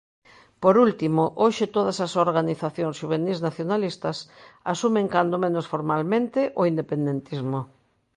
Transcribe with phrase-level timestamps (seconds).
[0.63, 4.17] Por último, hoxe todas as organizacións xuvenís nacionalistas
[4.73, 7.59] asumen cando menos formalmente o independentismo.